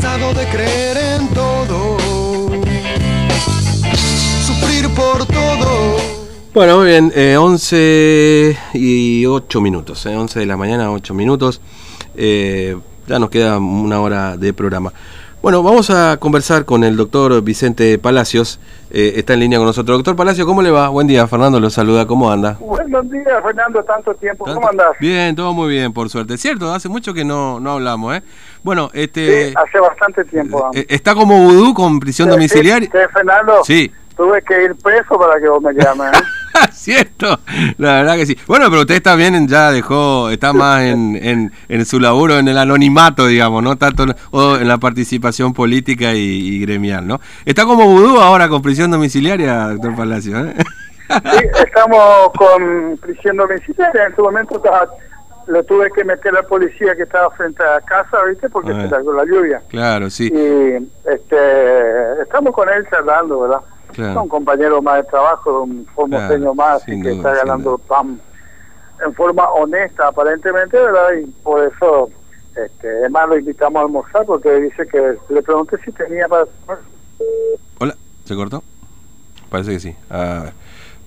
cansado 0.00 0.32
de 0.32 0.46
creer 0.46 0.96
en 0.96 1.28
todo, 1.28 1.98
sufrir 4.46 4.88
por 4.94 5.26
todo. 5.26 5.98
Bueno, 6.54 6.78
muy 6.78 6.86
bien, 6.86 7.12
eh, 7.14 7.36
11 7.36 8.56
y 8.72 9.26
8 9.26 9.60
minutos, 9.60 10.06
eh, 10.06 10.16
11 10.16 10.40
de 10.40 10.46
la 10.46 10.56
mañana, 10.56 10.90
8 10.90 11.12
minutos. 11.12 11.60
Eh, 12.14 12.78
ya 13.06 13.18
nos 13.18 13.28
queda 13.28 13.58
una 13.58 14.00
hora 14.00 14.38
de 14.38 14.54
programa. 14.54 14.90
Bueno, 15.42 15.62
vamos 15.62 15.88
a 15.88 16.18
conversar 16.18 16.66
con 16.66 16.84
el 16.84 16.96
doctor 16.98 17.40
Vicente 17.42 17.96
Palacios. 17.98 18.60
eh, 18.90 19.14
está 19.16 19.32
en 19.34 19.40
línea 19.40 19.58
con 19.58 19.66
nosotros. 19.66 19.96
Doctor 19.98 20.14
Palacios, 20.16 20.46
¿cómo 20.46 20.60
le 20.60 20.70
va? 20.70 20.88
Buen 20.90 21.06
día, 21.06 21.26
Fernando 21.26 21.58
lo 21.60 21.70
saluda. 21.70 22.06
¿Cómo 22.06 22.30
anda? 22.30 22.58
Buenos 22.60 23.08
días, 23.10 23.42
Fernando, 23.42 23.82
tanto 23.84 24.14
tiempo. 24.16 24.44
¿Tanto? 24.44 24.60
¿Cómo 24.60 24.68
andás? 24.70 24.90
Bien, 25.00 25.34
todo 25.34 25.54
muy 25.54 25.70
bien, 25.70 25.92
por 25.94 26.10
suerte. 26.10 26.36
Cierto, 26.36 26.70
hace 26.74 26.88
mucho 26.90 27.14
que 27.14 27.24
no, 27.24 27.58
no 27.58 27.70
hablamos, 27.72 28.16
¿eh? 28.16 28.22
Bueno, 28.62 28.90
Sí, 28.92 29.00
este... 29.02 29.54
hace 29.56 29.78
bastante 29.80 30.24
tiempo. 30.24 30.70
eh, 30.74 30.84
¿Está 30.90 31.14
como 31.14 31.38
vudú 31.38 31.72
con 31.72 32.00
prisión 32.00 32.28
Sí, 32.28 32.32
domiciliaria? 32.32 32.90
sí, 32.92 32.98
Fernando, 33.14 33.64
Sí. 33.64 33.90
tuve 34.16 34.42
que 34.42 34.64
ir 34.64 34.74
preso 34.76 35.18
para 35.18 35.40
que 35.40 35.48
vos 35.48 35.62
me 35.62 35.72
llames. 35.72 36.12
¿eh? 36.12 36.22
Cierto, 36.72 37.38
la 37.78 37.92
verdad 37.94 38.16
que 38.16 38.26
sí. 38.26 38.36
Bueno, 38.46 38.66
pero 38.70 38.80
usted 38.82 38.94
bien, 39.16 39.46
ya 39.48 39.70
dejó, 39.70 40.30
está 40.30 40.52
más 40.52 40.82
en, 40.82 41.16
en, 41.22 41.52
en 41.68 41.84
su 41.86 42.00
laburo, 42.00 42.38
en 42.38 42.48
el 42.48 42.58
anonimato, 42.58 43.26
digamos, 43.26 43.62
¿no? 43.62 43.76
Tanto 43.76 44.04
en- 44.04 44.14
o 44.30 44.56
en 44.56 44.66
la 44.68 44.78
participación 44.78 45.52
política 45.52 46.14
y, 46.14 46.18
y 46.20 46.60
gremial, 46.60 47.06
¿no? 47.06 47.20
Está 47.44 47.64
como 47.64 47.86
vudú 47.86 48.18
ahora 48.20 48.48
con 48.48 48.62
prisión 48.62 48.90
domiciliaria, 48.90 49.68
doctor 49.68 49.94
Palacio, 49.96 50.38
¿eh? 50.46 50.54
Sí, 51.08 51.44
estamos 51.66 52.30
con 52.38 52.96
prisión 52.98 53.36
domiciliaria. 53.36 54.06
En 54.06 54.16
su 54.16 54.22
momento 54.22 54.56
estaba- 54.56 54.88
lo 55.46 55.64
tuve 55.64 55.90
que 55.90 56.04
meter 56.04 56.28
a 56.32 56.42
la 56.42 56.46
policía 56.46 56.94
que 56.94 57.02
estaba 57.02 57.30
frente 57.32 57.62
a 57.64 57.74
la 57.74 57.80
casa, 57.80 58.18
¿viste? 58.28 58.48
Porque 58.48 58.70
Ah. 58.72 58.82
se 58.82 58.88
largó 58.88 59.12
la 59.12 59.24
lluvia. 59.24 59.60
Claro, 59.68 60.08
sí, 60.08 60.28
Y 60.32 60.76
este, 61.10 62.22
estamos 62.22 62.54
con 62.54 62.68
él 62.68 62.86
charlando, 62.90 63.40
¿verdad? 63.40 63.58
Claro. 63.92 64.22
Un 64.22 64.28
compañero 64.28 64.82
más 64.82 64.96
de 64.96 65.10
trabajo, 65.10 65.62
un 65.62 65.86
formoseño 65.94 66.52
Claro, 66.52 66.54
más, 66.54 66.82
y 66.88 67.02
que 67.02 67.10
duda, 67.10 67.32
está 67.32 67.34
ganando 67.44 67.78
pan 67.78 68.20
en 69.04 69.14
forma 69.14 69.48
honesta, 69.50 70.08
aparentemente, 70.08 70.76
¿verdad? 70.76 71.08
Y 71.22 71.26
por 71.42 71.64
eso, 71.64 72.10
este, 72.54 72.88
además 72.88 73.28
lo 73.28 73.38
invitamos 73.38 73.80
a 73.80 73.84
almorzar 73.84 74.26
porque 74.26 74.60
dice 74.60 74.86
que 74.86 75.16
le 75.28 75.42
pregunté 75.42 75.78
si 75.84 75.92
tenía 75.92 76.28
para. 76.28 76.46
Hola, 77.78 77.96
¿se 78.24 78.34
cortó? 78.34 78.62
Parece 79.48 79.72
que 79.72 79.80
sí. 79.80 79.96
A 80.10 80.42
ver. 80.44 80.52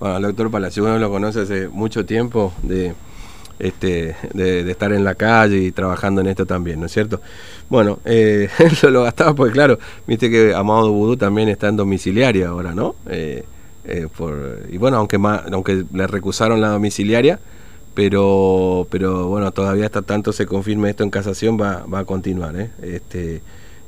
Bueno, 0.00 0.16
el 0.16 0.22
doctor 0.24 0.50
Palacio, 0.50 0.82
uno 0.82 0.98
lo 0.98 1.10
conoce 1.10 1.42
hace 1.42 1.68
mucho 1.68 2.04
tiempo 2.04 2.52
de, 2.62 2.94
este, 3.58 4.16
de, 4.32 4.70
estar 4.70 4.92
en 4.92 5.04
la 5.04 5.14
calle 5.14 5.58
y 5.58 5.72
trabajando 5.72 6.20
en 6.20 6.26
esto 6.28 6.46
también, 6.46 6.80
¿no 6.80 6.86
es 6.86 6.92
cierto? 6.92 7.20
Bueno, 7.68 7.98
eh, 8.04 8.48
lo, 8.82 8.90
lo 8.90 9.02
gastaba 9.04 9.34
porque, 9.34 9.52
claro, 9.52 9.78
viste 10.06 10.30
que 10.30 10.54
Amado 10.54 10.92
Vudú 10.92 11.16
también 11.16 11.48
está 11.48 11.68
en 11.68 11.76
domiciliaria 11.76 12.48
ahora, 12.48 12.74
¿no? 12.74 12.94
Eh, 13.08 13.44
eh, 13.86 14.08
por, 14.16 14.60
y 14.70 14.78
bueno, 14.78 14.96
aunque, 14.96 15.18
ma- 15.18 15.44
aunque 15.52 15.84
le 15.92 16.06
recusaron 16.06 16.60
la 16.60 16.68
domiciliaria, 16.68 17.38
pero, 17.94 18.86
pero 18.90 19.28
bueno, 19.28 19.52
todavía 19.52 19.86
hasta 19.86 20.02
tanto 20.02 20.32
se 20.32 20.46
confirme 20.46 20.90
esto 20.90 21.04
en 21.04 21.10
casación 21.10 21.60
va, 21.60 21.84
va 21.86 22.00
a 22.00 22.04
continuar, 22.04 22.56
¿eh? 22.56 22.70
Este, 22.82 23.40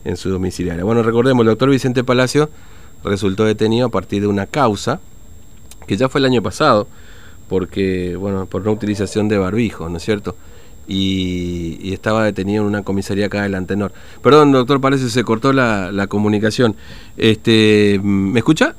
en 0.04 0.16
su 0.16 0.30
domiciliaria. 0.30 0.84
Bueno, 0.84 1.02
recordemos, 1.02 1.42
el 1.42 1.48
doctor 1.48 1.68
Vicente 1.70 2.04
Palacio 2.04 2.48
resultó 3.02 3.44
detenido 3.44 3.86
a 3.86 3.90
partir 3.90 4.20
de 4.22 4.28
una 4.28 4.46
causa 4.46 5.00
que 5.86 5.96
ya 5.96 6.08
fue 6.08 6.20
el 6.20 6.24
año 6.26 6.42
pasado, 6.42 6.86
porque, 7.48 8.16
bueno, 8.16 8.46
por 8.46 8.64
no 8.64 8.72
utilización 8.72 9.28
de 9.28 9.38
barbijo, 9.38 9.88
¿no 9.88 9.96
es 9.98 10.02
cierto? 10.02 10.36
Y, 10.88 11.78
y 11.80 11.92
estaba 11.92 12.24
detenido 12.24 12.62
en 12.62 12.68
una 12.68 12.82
comisaría 12.82 13.26
acá 13.26 13.42
del 13.42 13.54
Antenor. 13.54 13.92
Perdón, 14.22 14.52
doctor 14.52 14.80
Palacio, 14.80 15.08
se 15.08 15.24
cortó 15.24 15.52
la, 15.52 15.90
la 15.90 16.06
comunicación. 16.06 16.76
Este, 17.16 18.00
¿Me 18.02 18.38
escucha? 18.38 18.76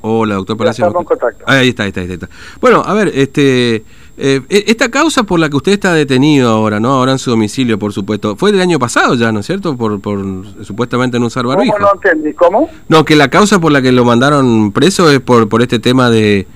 Hola, 0.00 0.36
doctor 0.36 0.56
Palacio. 0.56 0.84
¿me 0.84 0.88
estamos 0.88 1.06
en. 1.06 1.44
Ahí 1.46 1.70
está, 1.70 1.82
ahí 1.84 1.88
está, 1.88 2.00
ahí 2.02 2.12
está. 2.12 2.28
Bueno, 2.60 2.82
a 2.86 2.94
ver, 2.94 3.10
este, 3.14 3.76
eh, 4.16 4.40
e- 4.48 4.64
esta 4.68 4.90
causa 4.90 5.24
por 5.24 5.40
la 5.40 5.48
que 5.48 5.56
usted 5.56 5.72
está 5.72 5.92
detenido 5.92 6.50
ahora, 6.50 6.78
¿no? 6.78 6.92
Ahora 6.92 7.12
en 7.12 7.18
su 7.18 7.30
domicilio, 7.30 7.78
por 7.78 7.92
supuesto, 7.92 8.36
fue 8.36 8.52
del 8.52 8.60
año 8.60 8.78
pasado 8.78 9.14
ya, 9.14 9.32
¿no 9.32 9.40
es 9.40 9.46
cierto? 9.46 9.76
Por, 9.76 10.00
por 10.00 10.44
supuestamente 10.64 11.18
no 11.18 11.26
usar 11.26 11.46
barbijo. 11.46 11.72
¿Cómo 11.72 11.86
no 11.86 11.92
entendí? 11.94 12.32
¿Cómo? 12.34 12.70
No, 12.88 13.04
que 13.04 13.16
la 13.16 13.28
causa 13.28 13.58
por 13.58 13.72
la 13.72 13.82
que 13.82 13.90
lo 13.90 14.04
mandaron 14.04 14.70
preso 14.70 15.10
es 15.10 15.20
por, 15.20 15.48
por 15.48 15.62
este 15.62 15.78
tema 15.80 16.10
de, 16.10 16.46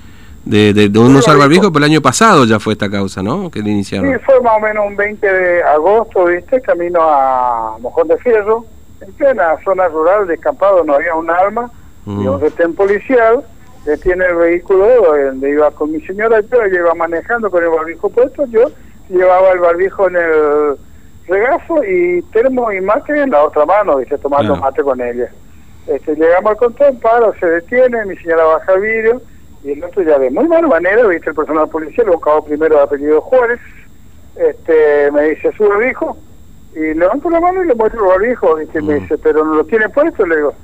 de, 0.45 0.73
de, 0.73 0.89
de 0.89 0.99
no 0.99 1.09
Sí, 1.09 1.17
usar 1.17 1.39
barbijo. 1.39 1.73
pero 1.73 1.85
el 1.85 1.91
año 1.93 2.01
pasado 2.01 2.45
ya 2.45 2.59
fue 2.59 2.73
esta 2.75 2.91
causa, 2.91 3.23
¿no? 3.23 3.51
Que 3.51 3.61
le 3.61 3.67
Sí, 3.67 3.71
iniciaron. 3.73 4.21
fue 4.21 4.41
más 4.41 4.55
o 4.57 4.61
menos 4.61 4.87
un 4.87 4.97
20 4.97 5.27
de 5.33 5.63
agosto, 5.63 6.25
¿viste? 6.27 6.61
Camino 6.61 7.01
a 7.03 7.77
Mojón 7.81 8.09
de 8.09 8.19
Fierro, 8.19 8.65
en 9.01 9.13
plena 9.13 9.57
zona 9.65 9.89
rural, 9.89 10.27
descampado, 10.27 10.85
no 10.85 10.95
había 10.95 11.15
un 11.15 11.31
arma, 11.31 11.71
y 12.07 12.27
un 12.27 12.41
retén 12.41 12.75
policial 12.75 13.45
detiene 13.85 14.27
el 14.27 14.35
vehículo 14.37 14.87
donde 15.25 15.51
iba 15.51 15.71
con 15.71 15.93
mi 15.93 16.01
señora, 16.03 16.41
yo 16.41 16.63
ella 16.63 16.79
iba 16.81 16.95
manejando 16.95 17.49
con 17.51 17.63
el 17.63 17.69
barbijo 17.71 18.09
puesto, 18.11 18.45
yo 18.47 18.71
llevaba 19.09 19.51
el 19.53 19.61
barbijo 19.61 20.09
en 20.09 20.17
el 20.17 20.77
regazo 21.29 21.85
y 21.85 22.21
termo 22.33 22.73
y 22.73 22.81
mate 22.81 23.21
en 23.21 23.31
la 23.31 23.45
otra 23.45 23.65
mano, 23.67 23.97
¿viste? 23.99 24.19
Tomando 24.19 24.55
Claro. 24.55 24.61
mate 24.63 24.83
con 24.83 25.01
ella. 25.01 25.29
Este, 25.87 26.15
llegamos 26.17 26.51
al 26.53 26.57
control, 26.57 26.99
paro, 26.99 27.35
se 27.39 27.47
detiene, 27.47 28.05
mi 28.07 28.17
señora 28.17 28.45
baja 28.45 28.73
el 28.75 28.81
vidrio 28.81 29.23
y 29.63 29.73
el 29.73 29.85
otro 29.85 30.03
ya 30.03 30.19
de 30.19 30.31
muy 30.31 30.49
mala 30.49 30.67
manera, 30.67 31.07
viste, 31.07 31.31
el 31.31 31.37
personal 31.37 31.69
policial, 31.69 32.09
buscaba 32.09 32.45
primero 32.45 32.77
el 32.77 32.83
apellido 32.83 33.21
Juárez, 33.21 33.61
este, 34.35 35.11
me 35.13 35.31
dice, 35.31 35.53
su 35.57 35.69
barbijo, 35.69 36.19
y 36.75 36.95
levanto 36.95 37.31
la 37.31 37.41
mano 37.41 37.63
y 37.63 37.69
le 37.69 37.75
muestro 37.75 38.03
el 38.03 38.09
barbijo, 38.09 38.61
y 38.61 38.67
me 38.75 38.81
Mm. 38.81 39.01
dice, 39.01 39.19
pero 39.19 39.45
no 39.45 39.55
lo 39.55 39.65
tiene 39.65 39.89
puesto, 39.91 40.27
le 40.27 40.37
digo, 40.37 40.55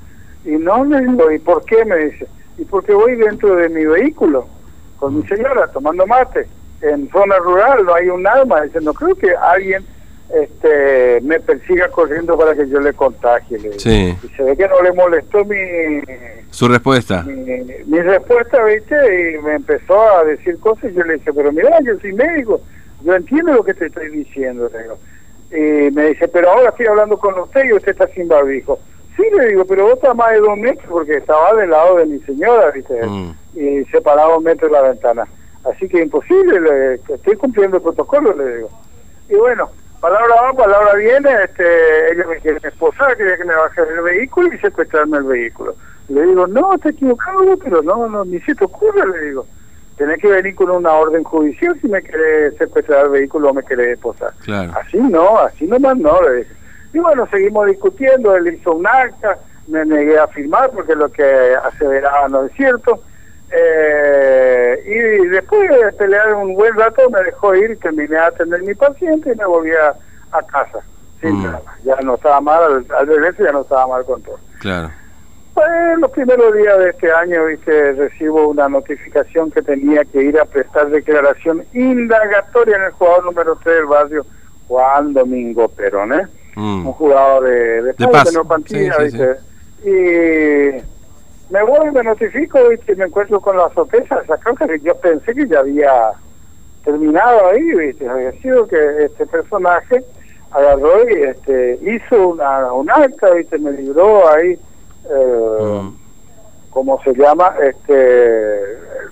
y 0.44 0.52
no, 0.56 0.84
le 0.84 1.00
digo, 1.00 1.30
¿y 1.30 1.38
por 1.38 1.64
qué? 1.64 1.84
Me 1.84 1.96
dice, 1.96 2.28
y 2.56 2.64
porque 2.64 2.92
voy 2.92 3.14
dentro 3.16 3.54
de 3.56 3.68
mi 3.68 3.84
vehículo, 3.84 4.48
con 4.96 5.16
mi 5.16 5.26
señora, 5.28 5.68
tomando 5.68 6.06
mate, 6.06 6.48
en 6.80 7.08
zona 7.10 7.36
rural, 7.38 7.84
no 7.84 7.94
hay 7.94 8.08
un 8.08 8.26
arma, 8.26 8.62
dice, 8.62 8.80
no 8.80 8.94
creo 8.94 9.14
que 9.16 9.32
alguien 9.34 9.86
este 10.34 11.20
me 11.22 11.40
persiga 11.40 11.88
corriendo 11.88 12.36
para 12.36 12.54
que 12.54 12.68
yo 12.68 12.80
le 12.80 12.92
contagie, 12.92 13.58
le. 13.58 13.78
Sí. 13.78 14.16
y 14.22 14.28
se 14.36 14.42
ve 14.42 14.56
que 14.56 14.68
no 14.68 14.82
le 14.82 14.92
molestó 14.92 15.44
mi 15.44 15.56
Su 16.50 16.68
respuesta. 16.68 17.22
mi, 17.22 17.62
mi 17.86 18.00
respuesta, 18.00 18.62
¿viste? 18.64 18.94
Y 19.32 19.42
me 19.42 19.54
empezó 19.54 20.00
a 20.00 20.24
decir 20.24 20.58
cosas 20.58 20.90
y 20.90 20.94
yo 20.94 21.02
le 21.04 21.14
dije, 21.14 21.32
pero 21.32 21.50
mira, 21.52 21.78
yo 21.82 21.98
soy 21.98 22.12
médico, 22.12 22.60
yo 23.02 23.14
entiendo 23.14 23.54
lo 23.54 23.64
que 23.64 23.74
te 23.74 23.86
estoy 23.86 24.10
diciendo, 24.10 24.70
le 24.72 24.82
digo. 24.82 24.98
Y 25.50 25.90
me 25.94 26.08
dice, 26.08 26.28
pero 26.28 26.50
ahora 26.50 26.70
estoy 26.70 26.86
hablando 26.86 27.16
con 27.16 27.38
usted 27.38 27.64
y 27.64 27.72
usted 27.72 27.92
está 27.92 28.06
sin 28.08 28.28
barbijo. 28.28 28.78
Sí, 29.16 29.22
le 29.36 29.48
digo, 29.48 29.64
pero 29.64 29.84
vos 29.84 29.94
estás 29.94 30.14
más 30.14 30.30
de 30.32 30.40
dos 30.40 30.56
metros 30.58 30.86
porque 30.88 31.16
estaba 31.16 31.54
del 31.54 31.70
lado 31.70 31.96
de 31.96 32.06
mi 32.06 32.18
señora, 32.20 32.70
¿viste? 32.70 32.94
Mm. 33.04 33.34
Y 33.54 33.84
separado 33.86 34.38
un 34.38 34.44
metro 34.44 34.68
de 34.68 34.74
la 34.74 34.82
ventana. 34.82 35.26
Así 35.64 35.88
que 35.88 36.02
imposible, 36.02 36.60
le, 36.60 36.94
estoy 36.94 37.36
cumpliendo 37.36 37.78
el 37.78 37.82
protocolo, 37.82 38.36
le 38.36 38.56
digo. 38.56 38.68
Y 39.28 39.34
bueno, 39.34 39.70
palabra 40.00 40.34
va, 40.42 40.52
palabra 40.52 40.94
viene, 40.94 41.30
este, 41.44 42.12
ella 42.12 42.24
me 42.28 42.36
quiere 42.38 42.60
esposar, 42.62 43.16
quería 43.16 43.36
que 43.36 43.44
me 43.44 43.54
baje 43.54 43.84
del 43.84 44.00
vehículo 44.02 44.52
y 44.52 44.58
secuestrarme 44.58 45.18
el 45.18 45.24
vehículo. 45.24 45.74
Le 46.08 46.22
digo, 46.22 46.46
no, 46.46 46.74
está 46.74 46.90
equivocado, 46.90 47.56
pero 47.62 47.82
no, 47.82 48.08
no, 48.08 48.24
ni 48.24 48.40
se 48.40 48.54
te 48.54 48.64
ocurre, 48.64 49.06
le 49.06 49.26
digo. 49.26 49.46
Tenés 49.96 50.20
que 50.20 50.28
venir 50.28 50.54
con 50.54 50.70
una 50.70 50.92
orden 50.92 51.24
judicial 51.24 51.76
si 51.80 51.88
me 51.88 52.00
querés 52.02 52.56
secuestrar 52.56 53.06
el 53.06 53.10
vehículo 53.10 53.50
o 53.50 53.54
me 53.54 53.64
querés 53.64 53.96
esposar. 53.96 54.32
Claro. 54.44 54.72
Así 54.80 54.96
no, 54.96 55.38
así 55.38 55.66
nomás 55.66 55.96
no, 55.96 56.22
le 56.22 56.36
dije. 56.36 56.54
Y 56.94 56.98
bueno, 57.00 57.26
seguimos 57.30 57.66
discutiendo, 57.66 58.34
él 58.36 58.54
hizo 58.54 58.72
un 58.72 58.86
acta, 58.86 59.38
me 59.66 59.84
negué 59.84 60.18
a 60.18 60.28
firmar 60.28 60.70
porque 60.70 60.94
lo 60.94 61.10
que 61.10 61.54
aseveraba 61.64 62.28
no 62.28 62.44
es 62.44 62.52
cierto. 62.52 63.02
Eh, 63.50 64.82
y 64.86 65.26
después 65.28 65.70
de 65.70 65.92
pelear 65.92 66.34
un 66.34 66.54
buen 66.54 66.74
rato 66.76 67.08
me 67.10 67.22
dejó 67.22 67.54
ir 67.54 67.78
terminé 67.78 68.16
a 68.16 68.26
atender 68.26 68.62
mi 68.62 68.74
paciente 68.74 69.32
y 69.32 69.36
me 69.36 69.46
volví 69.46 69.70
a, 69.72 69.94
a 70.36 70.42
casa. 70.42 70.80
Sin 71.20 71.42
Mm. 71.42 71.56
Ya 71.84 71.96
no 72.04 72.14
estaba 72.14 72.40
mal, 72.40 72.62
al, 72.62 72.86
al 72.96 73.06
regreso 73.06 73.44
ya 73.44 73.52
no 73.52 73.62
estaba 73.62 73.86
mal 73.88 74.04
con 74.04 74.22
todo. 74.22 74.38
Claro. 74.60 74.90
Pues 75.54 75.98
los 75.98 76.10
primeros 76.12 76.54
días 76.54 76.78
de 76.78 76.90
este 76.90 77.10
año, 77.10 77.46
viste, 77.46 77.92
recibo 77.94 78.46
una 78.48 78.68
notificación 78.68 79.50
que 79.50 79.60
tenía 79.62 80.04
que 80.04 80.22
ir 80.22 80.38
a 80.38 80.44
prestar 80.44 80.88
declaración 80.90 81.64
indagatoria 81.72 82.76
en 82.76 82.82
el 82.84 82.92
jugador 82.92 83.24
número 83.24 83.58
3 83.64 83.76
del 83.76 83.86
barrio, 83.86 84.26
Juan 84.68 85.12
Domingo 85.14 85.68
Perón, 85.68 86.12
¿eh? 86.12 86.26
Mm. 86.54 86.86
Un 86.86 86.92
jugador 86.92 87.44
de, 87.44 87.82
de, 87.82 87.92
De 87.92 88.08
Paz. 88.08 88.28
Sí, 88.66 88.88
sí, 88.88 89.02
¿viste? 89.02 89.36
Y 89.84 90.97
me 91.50 91.62
voy, 91.62 91.90
me 91.92 92.02
notifico. 92.02 92.58
Y 92.72 92.94
me 92.96 93.04
encuentro 93.06 93.40
con 93.40 93.56
la 93.56 93.68
sorpresa 93.74 94.20
esa 94.22 94.36
causa 94.38 94.66
que 94.66 94.78
yo 94.80 94.94
pensé 94.96 95.34
que 95.34 95.46
ya 95.48 95.60
había 95.60 96.12
terminado 96.84 97.48
ahí, 97.48 97.62
¿viste? 97.74 98.08
Había 98.08 98.32
sido 98.32 98.66
que 98.66 99.04
este 99.04 99.26
personaje 99.26 100.02
agarró 100.50 101.08
y 101.08 101.22
este, 101.22 101.78
hizo 101.82 102.28
una, 102.28 102.72
un 102.72 102.90
acta, 102.90 103.30
¿viste? 103.30 103.58
Me 103.58 103.72
libró 103.72 104.28
ahí. 104.30 104.58
Eh, 105.10 105.80
Mm. 105.82 105.96
como 106.70 107.02
se 107.02 107.12
llama, 107.14 107.54
este, 107.62 108.60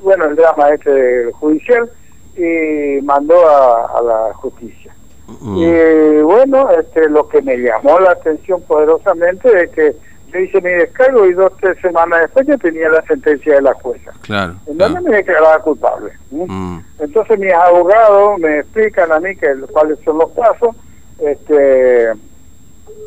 bueno, 0.02 0.26
el 0.26 0.36
drama 0.36 0.68
este 0.70 1.32
judicial 1.32 1.90
y 2.36 3.00
mandó 3.02 3.34
a, 3.48 3.86
a 3.98 4.02
la 4.02 4.34
justicia. 4.34 4.94
Mm. 5.40 5.56
Y 5.56 6.22
bueno, 6.22 6.70
este, 6.70 7.08
lo 7.08 7.26
que 7.28 7.40
me 7.42 7.56
llamó 7.56 7.98
la 7.98 8.10
atención 8.12 8.60
poderosamente 8.62 9.48
es 9.64 9.70
que 9.70 9.96
hice 10.40 10.60
mi 10.60 10.70
descargo 10.70 11.26
y 11.26 11.32
dos 11.32 11.52
tres 11.60 11.78
semanas 11.80 12.20
después 12.22 12.46
yo 12.46 12.58
tenía 12.58 12.88
la 12.88 13.02
sentencia 13.02 13.54
de 13.54 13.62
la 13.62 13.74
jueza. 13.74 14.12
Claro. 14.22 14.56
En 14.66 14.78
donde 14.78 15.00
me 15.00 15.16
declaraba 15.16 15.58
culpable. 15.60 16.12
Mm. 16.30 16.78
Entonces 17.00 17.38
mis 17.38 17.52
abogados 17.52 18.38
me 18.38 18.60
explican 18.60 19.12
a 19.12 19.20
mí 19.20 19.36
que 19.36 19.54
cuáles 19.72 19.98
son 20.04 20.18
los 20.18 20.30
pasos, 20.30 20.74
este 21.18 22.12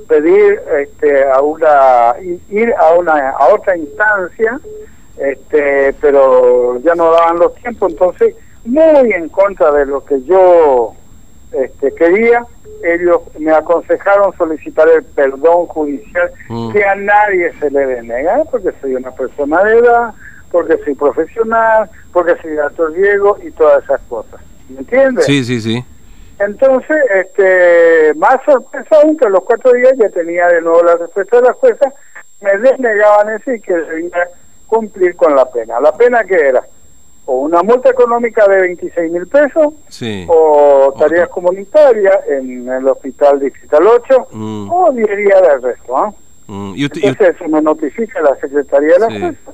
pedir 0.07 0.59
este 0.79 1.23
a 1.29 1.39
una 1.41 2.15
ir 2.49 2.73
a 2.77 2.93
una 2.95 3.29
a 3.29 3.53
otra 3.53 3.77
instancia 3.77 4.59
este 5.17 5.93
pero 6.01 6.79
ya 6.79 6.95
no 6.95 7.11
daban 7.11 7.37
los 7.37 7.53
tiempos 7.55 7.91
entonces 7.91 8.35
muy 8.65 9.11
en 9.13 9.29
contra 9.29 9.71
de 9.71 9.85
lo 9.85 10.03
que 10.03 10.21
yo 10.23 10.95
este, 11.51 11.93
quería, 11.95 12.45
ellos 12.83 13.21
me 13.37 13.51
aconsejaron 13.51 14.35
solicitar 14.37 14.87
el 14.89 15.03
perdón 15.03 15.67
judicial 15.67 16.31
mm. 16.47 16.71
que 16.71 16.83
a 16.83 16.95
nadie 16.95 17.51
se 17.59 17.69
le 17.71 17.85
denega, 17.85 18.43
porque 18.49 18.71
soy 18.81 18.95
una 18.95 19.11
persona 19.11 19.63
de 19.63 19.77
edad, 19.79 20.13
porque 20.51 20.77
soy 20.83 20.95
profesional, 20.95 21.89
porque 22.13 22.35
soy 22.41 22.57
actor 22.57 22.93
Diego 22.93 23.37
y 23.43 23.51
todas 23.51 23.83
esas 23.83 24.01
cosas. 24.09 24.39
¿Me 24.69 24.79
entiendes? 24.79 25.25
Sí, 25.25 25.43
sí, 25.43 25.59
sí. 25.61 25.83
Entonces, 26.39 26.97
este, 27.13 28.13
más 28.15 28.37
sorpresa 28.45 28.95
aún 29.03 29.17
que 29.17 29.25
a 29.25 29.29
los 29.29 29.43
cuatro 29.43 29.73
días 29.73 29.93
ya 29.97 30.09
tenía 30.09 30.47
de 30.47 30.61
nuevo 30.61 30.83
la 30.83 30.95
respuesta 30.95 31.37
de 31.37 31.47
la 31.47 31.53
jueza, 31.53 31.91
me 32.41 32.57
desnegaban 32.57 33.35
eso 33.35 33.51
y 33.51 33.59
que 33.59 33.73
debía 33.73 34.29
cumplir 34.67 35.15
con 35.17 35.35
la 35.35 35.49
pena. 35.51 35.79
¿La 35.81 35.91
pena 35.91 36.23
que 36.23 36.35
era? 36.35 36.63
O 37.29 37.41
una 37.41 37.61
multa 37.61 37.91
económica 37.91 38.47
de 38.47 38.61
26 38.61 39.11
mil 39.11 39.27
pesos 39.27 39.73
o 40.27 40.93
tareas 40.97 41.29
comunitarias 41.29 42.17
en 42.27 42.67
el 42.67 42.87
hospital 42.87 43.39
distrital 43.39 43.85
8 43.85 44.27
mm. 44.31 44.71
o 44.71 44.91
10 44.91 45.17
días 45.17 45.41
de 45.41 45.47
arresto. 45.47 45.95
¿ah? 45.95 46.11
Mm. 46.47 46.73
¿Y 46.75 46.83
Entonces 46.85 47.35
se 47.37 47.47
me 47.47 47.61
notifica 47.61 48.19
la 48.21 48.35
Secretaría 48.37 48.93
de 48.93 48.99
la 48.99 49.05
Jueza. 49.07 49.51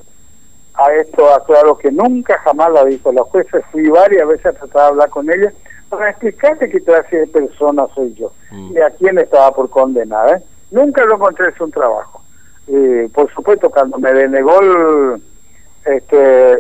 A 0.76 0.94
esto 0.94 1.34
aclaro 1.34 1.78
que 1.78 1.92
nunca 1.92 2.38
jamás 2.40 2.72
la 2.72 2.86
dijo 2.86 3.12
la 3.12 3.24
jueza, 3.24 3.60
fui 3.72 3.88
varias 3.90 4.28
veces 4.28 4.46
a 4.46 4.54
tratar 4.54 4.82
de 4.82 4.88
hablar 4.88 5.10
con 5.10 5.30
ella 5.30 5.52
para 5.90 6.10
explicarle 6.10 6.70
qué 6.70 6.82
clase 6.82 7.18
de 7.18 7.28
persona 7.28 7.88
soy 7.94 8.14
yo 8.14 8.32
mm. 8.52 8.72
y 8.72 8.80
a 8.80 8.90
quién 8.92 9.18
estaba 9.18 9.52
por 9.52 9.70
condenar. 9.70 10.38
¿eh? 10.38 10.44
Nunca 10.72 11.04
lo 11.04 11.16
encontré 11.16 11.48
en 11.48 11.64
un 11.64 11.72
trabajo. 11.72 12.22
Eh, 12.68 13.10
por 13.14 13.34
supuesto, 13.34 13.70
cuando 13.70 13.98
me 14.00 14.14
denegó 14.14 14.62
el 14.62 15.22
este 15.86 16.60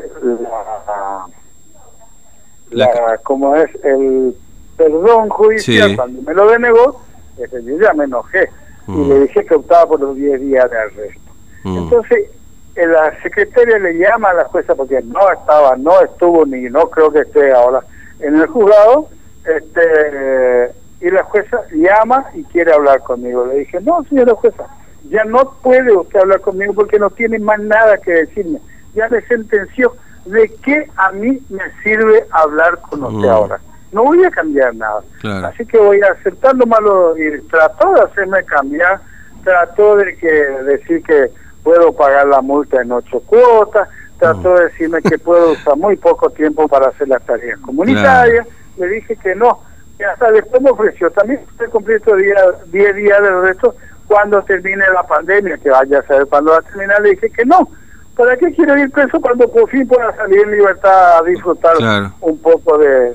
la, 2.71 3.17
como 3.23 3.55
es 3.55 3.69
el 3.83 4.35
perdón 4.77 5.29
judicial 5.29 5.95
cuando 5.95 6.21
me 6.21 6.33
lo 6.33 6.49
denegó 6.49 7.01
este, 7.37 7.63
yo 7.63 7.77
ya 7.79 7.93
me 7.93 8.05
enojé 8.05 8.49
y 8.87 8.91
mm. 8.91 9.09
le 9.09 9.19
dije 9.21 9.45
que 9.45 9.55
optaba 9.55 9.87
por 9.87 9.99
los 9.99 10.15
10 10.15 10.41
días 10.41 10.69
de 10.69 10.77
arresto. 10.77 11.31
Mm. 11.63 11.77
entonces 11.77 12.29
eh, 12.75 12.87
la 12.87 13.19
secretaria 13.21 13.79
le 13.79 13.97
llama 13.97 14.29
a 14.29 14.33
la 14.33 14.45
jueza 14.45 14.75
porque 14.75 15.01
no 15.01 15.31
estaba 15.31 15.75
no 15.75 16.01
estuvo 16.01 16.45
ni 16.45 16.63
no 16.69 16.89
creo 16.89 17.11
que 17.11 17.19
esté 17.19 17.51
ahora 17.51 17.83
en 18.19 18.35
el 18.35 18.47
juzgado 18.47 19.09
este 19.45 20.71
y 21.01 21.09
la 21.09 21.23
jueza 21.23 21.61
llama 21.73 22.25
y 22.33 22.43
quiere 22.45 22.73
hablar 22.73 23.01
conmigo. 23.01 23.45
Le 23.45 23.59
dije 23.59 23.79
no 23.81 24.03
señora 24.09 24.33
jueza 24.35 24.65
ya 25.09 25.23
no 25.23 25.51
puede 25.61 25.95
usted 25.95 26.19
hablar 26.19 26.41
conmigo 26.41 26.73
porque 26.73 26.99
no 26.99 27.09
tiene 27.09 27.39
más 27.39 27.59
nada 27.59 27.97
que 27.97 28.11
decirme 28.11 28.59
ya 28.95 29.07
le 29.09 29.21
sentenció. 29.27 29.95
¿De 30.25 30.51
qué 30.63 30.89
a 30.97 31.11
mí 31.11 31.39
me 31.49 31.63
sirve 31.83 32.25
hablar 32.31 32.79
con 32.89 33.03
usted 33.03 33.27
mm. 33.27 33.31
ahora? 33.31 33.59
No 33.91 34.03
voy 34.03 34.23
a 34.23 34.31
cambiar 34.31 34.75
nada. 34.75 35.01
Así 35.47 35.65
que 35.65 35.77
voy 35.77 36.01
a 36.01 36.13
aceptar 36.13 36.55
lo 36.55 36.65
malo 36.65 37.15
y 37.17 37.39
trató 37.47 37.93
de 37.93 38.01
hacerme 38.01 38.43
cambiar, 38.43 38.99
trató 39.43 39.95
de 39.97 40.17
que 40.17 40.27
decir 40.27 41.03
que 41.03 41.29
puedo 41.63 41.93
pagar 41.93 42.27
la 42.27 42.41
multa 42.41 42.81
en 42.81 42.91
ocho 42.91 43.19
cuotas, 43.21 43.87
trató 44.17 44.53
mm. 44.53 44.55
de 44.55 44.63
decirme 44.63 45.01
que 45.01 45.19
puedo 45.19 45.51
usar 45.51 45.77
muy 45.77 45.95
poco 45.95 46.29
tiempo 46.31 46.67
para 46.67 46.87
hacer 46.87 47.07
las 47.07 47.23
tareas 47.23 47.59
comunitarias. 47.59 48.47
Le 48.77 48.87
dije 48.87 49.15
que 49.15 49.35
no. 49.35 49.59
Y 49.99 50.03
hasta 50.03 50.31
después 50.31 50.61
me 50.61 50.71
ofreció, 50.71 51.09
también 51.11 51.41
usted 51.49 51.69
cumple 51.69 51.95
estos 51.95 52.17
10 52.17 52.95
días 52.95 53.21
del 53.21 53.41
resto 53.43 53.75
cuando 54.07 54.41
termine 54.43 54.83
la 54.93 55.03
pandemia, 55.03 55.57
que 55.57 55.69
vaya 55.69 55.99
a 55.99 56.03
saber 56.03 56.27
cuándo 56.27 56.51
va 56.51 56.57
a 56.57 56.61
terminar. 56.61 57.01
Le 57.01 57.11
dije 57.11 57.29
que 57.29 57.45
no, 57.45 57.69
¿Para 58.15 58.37
qué 58.37 58.51
quiero 58.53 58.77
ir 58.77 58.89
preso 58.91 59.19
cuando 59.19 59.47
por 59.49 59.69
fin 59.69 59.87
pueda 59.87 60.15
salir 60.15 60.39
en 60.39 60.51
libertad 60.51 61.17
a 61.19 61.23
disfrutar 61.23 61.75
un 62.21 62.37
poco 62.39 62.77
de... 62.77 63.13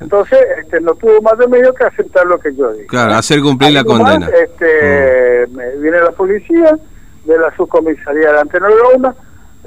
Entonces, 0.00 0.38
este, 0.58 0.80
no 0.80 0.94
tuvo 0.94 1.22
más 1.22 1.38
de 1.38 1.46
medio 1.46 1.72
que 1.74 1.84
aceptar 1.84 2.26
lo 2.26 2.38
que 2.38 2.52
yo 2.54 2.72
dije. 2.72 2.86
Claro, 2.86 3.14
hacer 3.14 3.40
cumplir 3.40 3.72
la 3.72 3.84
condena. 3.84 4.28
este, 4.28 5.46
mm. 5.46 5.56
me 5.56 5.76
viene 5.76 6.00
la 6.00 6.10
policía 6.10 6.76
de 7.24 7.38
la 7.38 7.54
subcomisaría 7.56 8.32
de 8.32 8.40
Antenor 8.40 8.72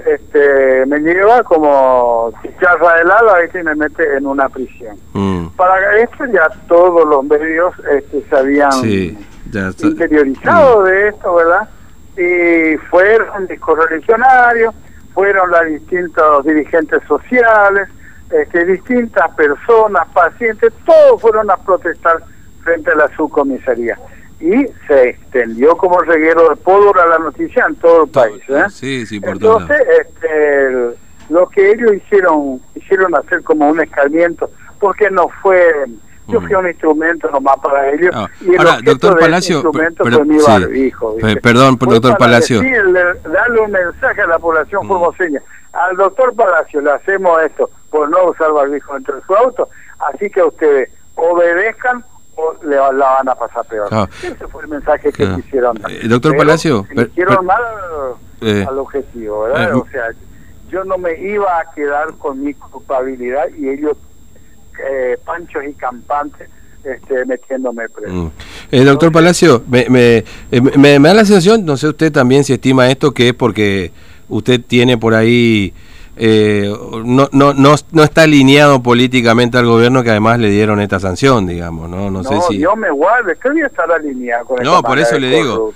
este, 0.06 0.86
me 0.88 1.00
lleva 1.00 1.42
como 1.44 2.34
chicharra 2.42 3.02
helada 3.02 3.38
y 3.46 3.64
me 3.64 3.76
mete 3.76 4.18
en 4.18 4.28
una 4.28 4.50
prisión. 4.50 4.98
Mm. 5.14 5.48
Para 5.56 5.98
esto 6.00 6.26
ya 6.26 6.50
todos 6.68 7.08
los 7.08 7.24
medios 7.24 7.74
este, 7.92 8.24
se 8.30 8.36
habían 8.36 8.72
interiorizado 9.82 10.82
mm. 10.82 10.86
de 10.86 11.08
esto, 11.08 11.36
¿verdad? 11.36 11.70
Y 12.18 12.78
fueron 12.90 13.48
correligionarios, 13.60 14.74
fueron 15.14 15.52
los 15.52 15.66
distintos 15.66 16.46
dirigentes 16.46 17.02
sociales, 17.08 17.90
este, 18.32 18.66
distintas 18.66 19.34
personas, 19.36 20.08
pacientes, 20.14 20.74
todos 20.86 21.22
fueron 21.22 21.50
a 21.52 21.58
protestar 21.58 22.24
frente 22.64 22.92
a 22.92 22.96
la 22.96 23.16
subcomisaría. 23.16 23.98
Y 24.40 24.66
se 24.88 25.10
extendió 25.10 25.78
como 25.78 26.00
reguero 26.02 26.50
de 26.50 26.56
pólvora 26.58 27.06
la 27.08 27.20
noticia 27.20 27.66
en 27.68 27.76
todo 27.76 28.04
el 28.04 28.10
país. 28.10 28.42
¿eh? 28.50 28.66
Sí, 28.70 29.06
sí, 29.06 29.20
por 29.20 29.32
Entonces, 29.32 29.82
este, 30.02 30.96
lo 31.30 31.48
que 31.50 31.72
ellos 31.72 31.94
hicieron, 31.94 32.60
hicieron 32.76 33.16
hacer 33.16 33.42
como 33.44 33.70
un 33.70 33.80
escarmiento, 33.80 34.50
porque 34.80 35.10
no 35.10 35.30
fue 35.42 35.86
yo 36.27 36.42
fui 36.42 36.54
un 36.54 36.68
instrumento 36.68 37.30
nomás 37.30 37.57
para 37.62 37.89
ellos. 37.92 38.12
Ah, 38.13 38.27
y 38.42 38.54
el 38.54 38.60
ahora, 38.60 38.80
doctor 38.83 39.19
Palacio, 39.19 39.62
fue 39.72 40.25
mi 40.25 40.38
barbijo, 40.38 41.16
perdón, 41.42 41.77
doctor 41.77 42.18
Palacio. 42.18 42.62
darle 42.62 43.60
un 43.62 43.72
mensaje 43.72 44.22
a 44.22 44.27
la 44.27 44.39
población 44.39 44.86
mm. 44.86 44.88
formoseña. 44.88 45.42
Al 45.74 45.98
doctor 45.98 46.33
Palacio 46.36 46.81
le 46.81 46.92
hacemos 46.92 47.42
esto 47.44 47.69
por 47.89 48.10
no 48.10 48.30
usar 48.30 48.51
barbijo 48.51 48.94
dentro 48.94 49.16
de 49.16 49.22
su 49.24 49.36
auto, 49.36 49.69
así 50.00 50.30
que 50.30 50.42
ustedes 50.42 50.89
obedezcan 51.16 52.04
o 52.36 52.56
le 52.63 52.75
la 52.75 52.92
van 52.92 53.30
a 53.30 53.36
pasar 53.36 53.66
peor. 53.66 53.88
Ah. 53.92 54.07
Ese 54.22 54.48
fue 54.48 54.63
el 54.63 54.69
mensaje 54.69 55.12
que 55.12 55.36
quisieron 55.36 55.77
dar. 55.77 55.92
Eh, 55.92 56.07
doctor 56.07 56.36
Palacio, 56.36 56.86
quiero 57.13 57.41
mal 57.44 57.62
eh, 58.41 58.65
al 58.67 58.79
objetivo, 58.79 59.44
¿verdad? 59.44 59.70
Eh, 59.70 59.74
o 59.74 59.88
sea, 59.91 60.10
yo 60.70 60.84
no 60.84 60.98
me 60.98 61.17
iba 61.20 61.60
a 61.60 61.72
quedar 61.74 62.13
con 62.17 62.44
mi 62.44 62.53
culpabilidad 62.53 63.48
y 63.58 63.70
ellos 63.70 63.98
eh, 64.79 65.17
panchos 65.25 65.63
y 65.65 65.74
campantes 65.74 66.50
este, 66.86 67.25
metiéndome 67.25 67.89
preso. 67.89 68.13
Mm. 68.13 68.32
Eh, 68.72 68.84
doctor 68.84 69.12
Palacio, 69.12 69.63
me, 69.67 69.88
me, 69.89 70.17
eh, 70.17 70.62
me, 70.77 71.00
me, 71.00 71.08
da 71.08 71.15
la 71.15 71.25
sensación, 71.25 71.65
no 71.65 71.77
sé 71.77 71.88
usted 71.88 72.12
también 72.12 72.44
si 72.44 72.53
estima 72.53 72.89
esto, 72.89 73.12
que 73.12 73.29
es 73.29 73.34
porque 73.34 73.91
usted 74.29 74.62
tiene 74.62 74.98
por 74.98 75.13
ahí, 75.15 75.74
eh, 76.17 76.72
no, 77.03 77.27
no, 77.32 77.53
no, 77.53 77.75
no 77.91 78.03
está 78.03 78.24
alineado 78.24 78.82
políticamente 78.82 79.58
al 79.58 79.65
gobierno 79.65 80.03
que 80.03 80.12
además 80.12 80.39
le 80.39 80.50
dieron 80.50 80.79
esta 80.79 81.00
sanción, 81.00 81.48
digamos, 81.48 81.89
¿no? 81.89 82.10
No, 82.12 82.24
sé 82.24 82.39
si... 82.50 82.60
yo 82.60 82.75
me 82.75 82.91
guarde, 82.91 83.36
que 83.41 83.50
voy 83.50 83.62
a 83.62 83.67
estar 83.67 83.91
alineado 83.91 84.46
con 84.46 84.63
No, 84.63 84.82
por 84.82 85.00
eso 85.00 85.17
le 85.17 85.29
digo. 85.29 85.74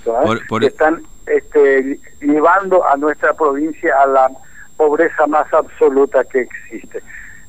Por, 0.48 0.64
Están 0.64 1.02
este, 1.26 1.98
llevando 2.20 2.86
a 2.86 2.96
nuestra 2.96 3.32
provincia 3.34 3.94
a 4.02 4.06
la 4.06 4.30
pobreza 4.76 5.26
más 5.26 5.52
absoluta 5.52 6.24
que 6.24 6.42
existe. 6.42 7.02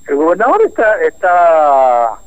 El 0.08 0.16
gobernador 0.16 0.62
está, 0.66 1.02
está 1.02 2.20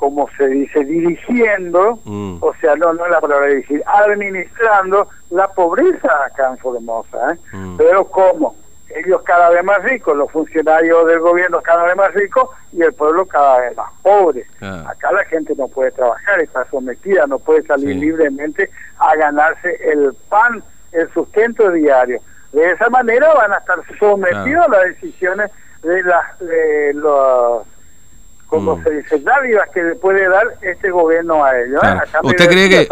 como 0.00 0.30
se 0.38 0.46
dice, 0.48 0.82
dirigiendo, 0.82 1.98
mm. 2.04 2.38
o 2.40 2.54
sea, 2.54 2.74
no, 2.76 2.94
no 2.94 3.04
es 3.04 3.10
la 3.10 3.20
palabra 3.20 3.48
dirigir, 3.48 3.82
administrando 3.86 5.08
la 5.28 5.46
pobreza 5.48 6.08
acá 6.24 6.48
en 6.48 6.56
Formosa. 6.56 7.32
¿eh? 7.32 7.38
Mm. 7.52 7.76
Pero 7.76 8.06
¿cómo? 8.06 8.56
Ellos 8.96 9.20
cada 9.22 9.50
vez 9.50 9.62
más 9.62 9.82
ricos, 9.84 10.16
los 10.16 10.32
funcionarios 10.32 11.06
del 11.06 11.20
gobierno 11.20 11.60
cada 11.60 11.84
vez 11.84 11.94
más 11.96 12.14
ricos 12.14 12.48
y 12.72 12.82
el 12.82 12.94
pueblo 12.94 13.26
cada 13.26 13.60
vez 13.60 13.76
más 13.76 13.90
pobre. 14.02 14.46
Acá 14.60 15.12
la 15.12 15.24
gente 15.26 15.54
no 15.54 15.68
puede 15.68 15.92
trabajar, 15.92 16.40
está 16.40 16.64
sometida, 16.70 17.26
no 17.26 17.38
puede 17.38 17.62
salir 17.64 17.94
libremente 17.94 18.70
a 18.98 19.14
ganarse 19.16 19.76
el 19.84 20.14
pan, 20.30 20.64
el 20.92 21.12
sustento 21.12 21.70
diario. 21.70 22.20
De 22.52 22.70
esa 22.70 22.88
manera 22.88 23.32
van 23.34 23.52
a 23.52 23.58
estar 23.58 23.78
sometidos 23.98 24.66
a 24.66 24.70
las 24.70 24.84
decisiones 24.86 25.50
de 25.82 26.02
las 26.02 26.38
de 26.38 26.92
los 26.94 27.66
como 28.46 28.76
mm. 28.76 28.82
se 28.82 28.90
dice 28.90 29.18
dádivas 29.20 29.68
que 29.72 29.82
le 29.82 29.94
puede 29.94 30.28
dar 30.28 30.44
este 30.60 30.90
gobierno 30.90 31.44
a 31.44 31.58
ellos 31.58 31.80
¿eh? 31.82 32.18
usted 32.22 32.48
cree 32.48 32.68
que, 32.68 32.88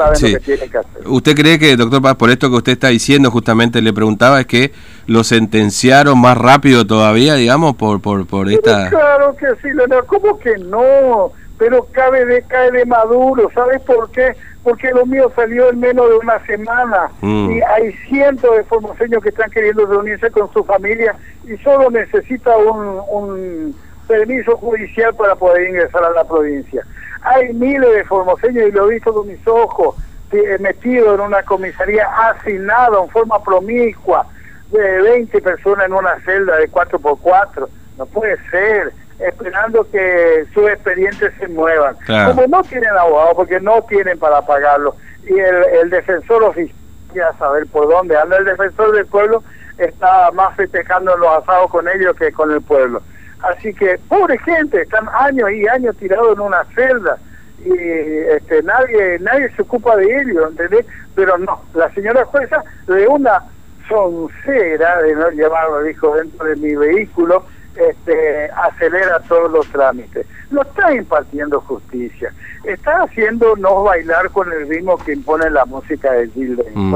usted 1.07 1.35
cree 1.35 1.59
que 1.59 1.77
doctor 1.77 2.01
Paz 2.01 2.15
por 2.15 2.31
esto 2.31 2.49
que 2.49 2.57
usted 2.57 2.73
está 2.73 2.89
diciendo 2.89 3.31
justamente 3.31 3.83
le 3.83 3.93
preguntaba 3.93 4.41
es 4.41 4.47
que 4.47 4.73
lo 5.07 5.25
sentenciaron 5.25 6.21
más 6.21 6.39
rápido 6.39 6.87
todavía 6.87 7.35
digamos 7.35 7.75
por 7.75 8.01
por 8.01 8.27
por 8.27 8.49
esta 8.49 8.89
claro 8.89 9.35
que 9.37 9.47
sí 9.61 9.73
Leonardo, 9.73 10.07
¿cómo 10.07 10.39
que 10.39 10.57
no 10.59 11.33
pero 11.59 11.89
cabe 11.91 12.25
de, 12.25 12.43
cae 12.43 12.71
de 12.71 12.87
maduro, 12.87 13.51
¿sabes 13.53 13.83
por 13.83 14.11
qué? 14.11 14.35
Porque 14.69 14.91
lo 14.91 15.07
mío 15.07 15.33
salió 15.35 15.71
en 15.71 15.81
menos 15.81 16.11
de 16.11 16.17
una 16.17 16.45
semana 16.45 17.09
Mm. 17.23 17.53
y 17.53 17.61
hay 17.63 17.93
cientos 18.09 18.55
de 18.55 18.65
formoseños 18.65 19.23
que 19.23 19.31
están 19.31 19.51
queriendo 19.51 19.87
reunirse 19.87 20.31
con 20.31 20.53
su 20.53 20.63
familia 20.63 21.15
y 21.45 21.57
solo 21.59 21.91
necesita 21.91 22.55
un, 22.59 23.01
un 23.11 23.75
permiso 24.07 24.57
judicial 24.59 25.15
para 25.15 25.35
poder 25.37 25.69
ingresar 25.71 26.05
a 26.05 26.11
la 26.11 26.25
provincia. 26.25 26.83
Hay 27.23 27.55
miles 27.55 27.91
de 27.95 28.05
formoseños 28.05 28.69
y 28.69 28.73
lo 28.73 28.91
he 28.91 28.95
visto 28.95 29.15
con 29.15 29.27
mis 29.27 29.47
ojos 29.49 29.97
eh, 30.33 30.59
metidos 30.61 31.15
en 31.15 31.21
una 31.23 31.43
comisaría 31.45 32.07
asignado 32.29 33.05
en 33.05 33.09
forma 33.11 33.43
promiscua 33.43 34.27
de 34.71 35.01
20 35.01 35.41
personas 35.41 35.87
en 35.87 35.95
una 35.95 36.21
celda 36.27 36.57
de 36.57 36.71
4x4. 36.71 37.69
No 37.97 38.05
puede 38.07 38.37
ser, 38.51 38.93
esperando 39.21 39.89
que 39.91 40.47
sus 40.55 40.69
expedientes 40.69 41.33
se 41.39 41.49
muevan. 41.49 41.97
Claro. 42.07 42.35
Como 42.35 42.47
no 42.47 42.63
tienen 42.63 42.91
abogado, 42.91 43.35
porque 43.37 43.61
no 43.61 43.83
tienen 43.83 44.19
para 44.19 44.43
pagarlo, 44.43 44.95
y 45.25 45.39
el, 45.39 45.65
el 45.83 45.91
defensor 45.91 46.43
oficial, 46.45 46.77
ya 47.15 47.33
saber 47.39 47.67
por 47.67 47.89
dónde 47.89 48.17
anda 48.17 48.37
el 48.37 48.45
defensor 48.45 48.93
del 48.93 49.07
pueblo, 49.07 49.43
está 49.79 50.31
más 50.33 50.55
festejando 50.57 51.17
los 51.17 51.43
asados 51.43 51.71
con 51.71 51.89
ellos 51.89 52.17
que 52.17 52.33
con 52.33 52.51
el 52.53 52.61
pueblo. 52.61 53.03
Así 53.43 53.73
que, 53.73 53.99
pobre 54.09 54.39
gente, 54.39 54.83
están 54.83 55.09
años 55.13 55.51
y 55.53 55.67
años 55.69 55.97
tirados 55.97 56.35
en 56.35 56.41
una 56.41 56.65
celda 56.75 57.19
y 57.65 57.73
este, 57.73 58.63
nadie 58.63 59.19
nadie 59.21 59.51
se 59.55 59.63
ocupa 59.63 59.97
de 59.97 60.05
ellos, 60.23 60.51
¿entendés? 60.51 60.87
Pero 61.15 61.39
no, 61.39 61.63
la 61.75 61.93
señora 61.93 62.25
jueza 62.25 62.63
de 62.87 63.07
una 63.07 63.43
soncera 63.89 65.03
de 65.03 65.15
no 65.15 65.31
llevarlo, 65.31 65.83
dijo, 65.83 66.15
dentro 66.17 66.47
de 66.47 66.57
mi 66.57 66.75
vehículo, 66.77 67.45
este, 67.79 68.51
acelera 68.51 69.21
todos 69.29 69.51
los 69.51 69.67
trámites. 69.69 70.27
No 70.51 70.63
está 70.63 70.95
impartiendo 70.95 71.61
justicia, 71.61 72.33
está 72.65 73.03
haciéndonos 73.03 73.85
bailar 73.85 74.31
con 74.31 74.51
el 74.53 74.69
ritmo 74.69 74.97
que 74.99 75.13
impone 75.13 75.51
la 75.51 75.65
música 75.65 76.13
de 76.13 76.29
Gildo 76.31 76.65
Mm. 76.75 76.95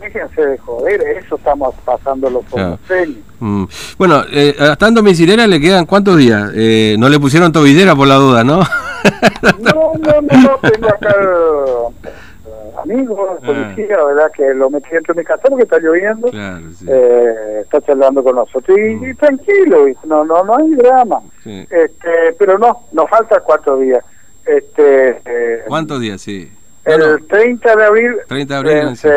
Déjense 0.00 0.40
de 0.40 0.56
joder, 0.56 1.02
eso 1.22 1.36
estamos 1.36 1.74
pasando 1.84 2.30
los 2.30 2.44
Claro. 2.46 2.78
Mm. 3.40 3.64
Bueno, 3.98 4.22
eh, 4.32 4.56
hasta 4.58 4.88
en 4.88 4.94
domiciliaria 4.94 5.46
le 5.46 5.60
quedan 5.60 5.84
cuántos 5.84 6.16
días. 6.16 6.50
Eh, 6.54 6.96
no 6.98 7.10
le 7.10 7.20
pusieron 7.20 7.52
tobillera 7.52 7.94
por 7.94 8.08
la 8.08 8.14
duda, 8.14 8.42
¿no? 8.44 8.60
No, 9.58 9.92
no, 9.98 10.22
no, 10.22 10.42
no, 10.42 10.58
tengo 10.70 10.86
acá 10.86 11.16
eh, 12.88 12.92
amigos, 12.94 13.40
policía, 13.44 14.04
¿verdad? 14.04 14.30
Que 14.34 14.54
lo 14.54 14.70
metí 14.70 14.90
dentro 14.90 15.14
de 15.14 15.20
mi 15.20 15.24
casa 15.24 15.42
porque 15.48 15.64
está 15.64 15.78
lloviendo. 15.78 16.28
claro, 16.30 16.70
sí. 16.72 16.86
eh, 16.88 17.60
está 17.62 17.80
charlando 17.80 18.22
con 18.24 18.36
nosotros 18.36 18.76
y, 18.78 18.94
Mm. 18.96 19.04
y 19.10 19.14
tranquilo, 19.14 19.84
¿viste? 19.84 20.06
no, 20.06 20.24
no, 20.24 20.44
no 20.44 20.56
hay 20.56 20.70
drama. 20.74 21.20
Sí. 21.42 21.66
Este, 21.70 22.32
pero 22.38 22.58
no, 22.58 22.86
nos 22.92 23.08
falta 23.10 23.40
cuatro 23.40 23.76
días. 23.78 24.04
Este, 24.46 25.20
eh, 25.24 25.62
¿Cuántos 25.68 26.00
días? 26.00 26.20
Sí. 26.20 26.50
No, 26.84 26.92
el 26.94 27.00
no. 27.20 27.26
30 27.28 27.76
de 27.76 27.84
abril, 27.84 28.16
30 28.26 28.54
de 28.54 28.58
abril, 28.60 28.84
vence 28.86 29.08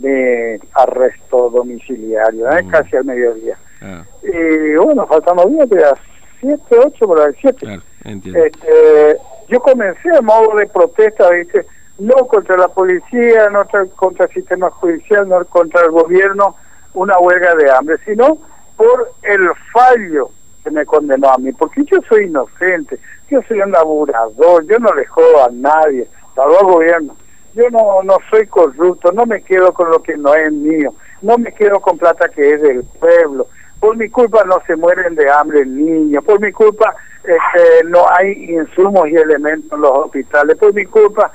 mi 0.00 0.68
arresto 0.74 1.50
domiciliario, 1.50 2.50
¿eh? 2.50 2.62
Mm. 2.64 2.68
casi 2.70 2.96
al 2.96 3.04
mediodía. 3.04 3.56
Ah, 3.82 4.02
Y 4.22 4.74
bueno, 4.76 5.06
faltando 5.06 5.44
días, 5.46 5.68
ya 5.70 5.94
7, 6.40 6.62
8 6.86 7.06
por 7.06 7.20
ahí, 7.20 7.32
7. 7.40 7.56
claro, 7.58 7.82
entiendo. 8.04 8.44
Este, 8.44 9.16
yo 9.48 9.60
comencé 9.60 10.08
a 10.16 10.20
modo 10.22 10.56
de 10.56 10.66
protesta, 10.66 11.30
¿viste? 11.30 11.64
No 12.00 12.26
contra 12.26 12.56
la 12.56 12.68
policía, 12.68 13.48
no 13.50 13.64
tra- 13.66 13.88
contra 13.94 14.26
el 14.26 14.32
sistema 14.32 14.70
judicial, 14.70 15.28
no 15.28 15.44
contra 15.46 15.84
el 15.84 15.90
gobierno, 15.90 16.56
una 16.94 17.18
huelga 17.18 17.54
de 17.54 17.70
hambre, 17.70 17.96
sino 18.04 18.38
por 18.76 19.12
el 19.22 19.48
fallo 19.72 20.30
que 20.64 20.70
me 20.70 20.84
condenó 20.84 21.30
a 21.30 21.38
mí, 21.38 21.52
porque 21.52 21.84
yo 21.84 21.98
soy 22.08 22.24
inocente, 22.24 22.98
yo 23.30 23.40
soy 23.46 23.60
un 23.60 23.70
laburador, 23.70 24.66
yo 24.66 24.78
no 24.78 24.92
le 24.94 25.06
jodo 25.06 25.44
a 25.44 25.48
nadie, 25.52 26.08
salvo 26.34 26.58
al 26.58 26.66
gobierno. 26.66 27.16
Yo 27.52 27.68
no, 27.70 28.00
no 28.04 28.18
soy 28.30 28.46
corrupto, 28.46 29.10
no 29.10 29.26
me 29.26 29.42
quedo 29.42 29.72
con 29.72 29.90
lo 29.90 30.00
que 30.00 30.16
no 30.16 30.32
es 30.34 30.52
mío, 30.52 30.94
no 31.20 31.36
me 31.36 31.52
quedo 31.52 31.80
con 31.80 31.98
plata 31.98 32.28
que 32.28 32.52
es 32.54 32.62
del 32.62 32.84
pueblo. 33.00 33.48
Por 33.80 33.96
mi 33.96 34.08
culpa 34.08 34.44
no 34.44 34.62
se 34.68 34.76
mueren 34.76 35.16
de 35.16 35.28
hambre 35.28 35.66
niños, 35.66 36.22
por 36.22 36.38
mi 36.38 36.52
culpa 36.52 36.94
este, 37.24 37.84
no 37.88 38.04
hay 38.08 38.54
insumos 38.54 39.08
y 39.08 39.16
elementos 39.16 39.72
en 39.72 39.80
los 39.80 39.90
hospitales, 39.90 40.56
por 40.58 40.72
mi 40.72 40.84
culpa 40.84 41.32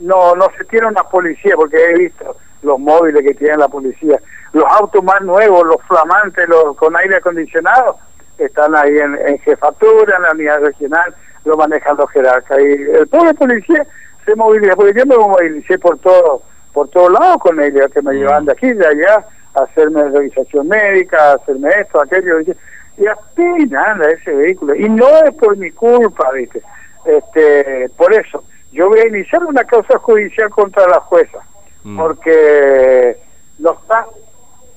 no 0.00 0.34
no 0.36 0.46
se 0.56 0.64
tiene 0.64 0.86
una 0.86 1.02
policía, 1.04 1.54
porque 1.56 1.76
he 1.76 1.94
visto 1.98 2.36
los 2.62 2.78
móviles 2.78 3.22
que 3.22 3.34
tiene 3.34 3.56
la 3.56 3.68
policía, 3.68 4.18
los 4.52 4.64
autos 4.80 5.02
más 5.04 5.20
nuevos, 5.20 5.66
los 5.66 5.82
flamantes, 5.86 6.48
los 6.48 6.76
con 6.76 6.96
aire 6.96 7.16
acondicionado, 7.16 7.96
están 8.38 8.74
ahí 8.76 8.96
en, 8.98 9.16
en 9.26 9.38
jefatura, 9.40 10.16
en 10.16 10.22
la 10.22 10.32
unidad 10.32 10.60
regional, 10.60 11.14
lo 11.44 11.56
manejan 11.56 11.96
los 11.96 12.10
jerarcas. 12.10 12.58
Y 12.60 12.72
el 12.96 13.06
pobre 13.08 13.34
policía 13.34 13.86
se 14.24 14.34
moviliza, 14.34 14.76
porque 14.76 14.98
yo 14.98 15.06
me 15.06 15.16
movilicé 15.16 15.78
por 15.78 15.98
todo, 15.98 16.42
por 16.72 16.88
todos 16.88 17.12
lados 17.12 17.38
con 17.38 17.60
ellos, 17.60 17.90
que 17.92 18.02
me 18.02 18.12
Mm. 18.12 18.16
llevan 18.16 18.44
de 18.44 18.52
aquí, 18.52 18.72
de 18.72 18.86
allá, 18.86 19.24
a 19.54 19.62
hacerme 19.62 20.08
revisación 20.10 20.68
médica, 20.68 21.32
a 21.32 21.34
hacerme 21.34 21.70
esto, 21.80 22.00
aquello, 22.02 22.40
y, 22.40 22.56
y 22.98 23.06
apenas 23.06 23.88
anda 23.88 24.10
ese 24.10 24.32
vehículo. 24.32 24.74
Y 24.74 24.88
no 24.88 25.08
es 25.24 25.34
por 25.34 25.56
mi 25.56 25.70
culpa, 25.70 26.30
¿viste? 26.32 26.62
Este, 27.04 27.88
por 27.96 28.12
eso, 28.12 28.44
yo 28.72 28.88
voy 28.88 29.00
a 29.00 29.08
iniciar 29.08 29.44
una 29.44 29.64
causa 29.64 29.98
judicial 29.98 30.50
contra 30.50 30.86
la 30.88 31.00
jueza, 31.00 31.38
Mm. 31.84 31.96
porque 31.96 33.16
no 33.58 33.72
está 33.72 34.06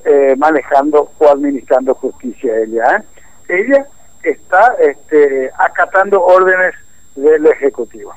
eh, 0.06 0.36
manejando 0.38 1.12
o 1.18 1.28
administrando 1.30 1.94
justicia 1.96 2.52
ella. 2.60 2.98
¿eh? 2.98 3.04
Ella 3.50 3.86
está 4.24 4.76
este, 4.80 5.50
acatando 5.58 6.24
órdenes 6.24 6.74
del 7.16 7.46
Ejecutivo. 7.48 8.14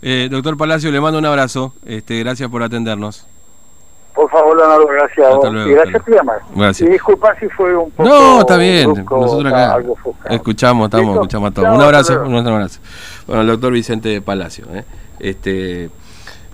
Eh, 0.00 0.28
doctor 0.30 0.56
Palacio, 0.56 0.90
le 0.90 1.00
mando 1.00 1.18
un 1.18 1.26
abrazo. 1.26 1.74
Este, 1.84 2.18
gracias 2.20 2.48
por 2.48 2.62
atendernos. 2.62 3.26
Favor, 4.32 4.56
Leonardo, 4.56 4.86
gracias 4.86 5.18
a 5.18 5.30
Hasta 5.30 5.36
vos. 5.36 5.52
luego, 5.52 5.68
y 5.70 5.72
gracias 5.74 6.02
por 6.02 6.14
llamar. 6.14 6.40
Gracias. 6.56 6.88
Y 6.88 6.92
disculpa 6.92 7.36
si 7.38 7.48
fue 7.50 7.76
un 7.76 7.90
poco. 7.90 8.08
No, 8.08 8.40
está 8.40 8.56
bien. 8.56 8.92
brusco, 8.94 9.20
Nosotros 9.20 9.52
acá 9.52 9.74
algo 9.74 9.96
escuchamos, 10.30 10.86
estamos, 10.86 11.06
¿Listo? 11.06 11.20
escuchamos 11.20 11.50
a 11.50 11.54
todos. 11.54 11.68
Un 11.76 11.82
abrazo, 11.82 12.22
un 12.22 12.34
abrazo. 12.36 12.80
Bueno, 13.26 13.42
el 13.42 13.48
doctor 13.48 13.72
Vicente 13.72 14.20
Palacio. 14.22 14.64
¿eh? 14.72 14.84
Este, 15.18 15.90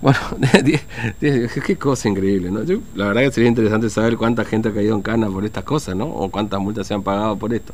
bueno, 0.01 0.19
qué 1.21 1.77
cosa 1.79 2.09
increíble, 2.09 2.51
¿no? 2.51 2.63
Yo, 2.63 2.79
la 2.95 3.07
verdad 3.09 3.23
que 3.23 3.33
sería 3.33 3.49
interesante 3.49 3.91
saber 3.91 4.17
cuánta 4.17 4.45
gente 4.45 4.69
ha 4.69 4.75
caído 4.75 4.95
en 4.95 5.03
cana 5.03 5.29
por 5.29 5.45
estas 5.45 5.65
cosas, 5.65 5.97
¿no? 5.97 6.07
O 6.07 6.31
cuántas 6.31 6.61
multas 6.61 6.87
se 6.87 6.95
han 6.95 7.03
pagado 7.03 7.37
por 7.37 7.53
esto. 7.53 7.73